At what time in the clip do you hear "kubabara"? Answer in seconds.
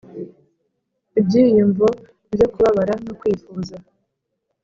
2.53-2.93